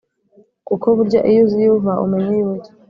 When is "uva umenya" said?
1.77-2.33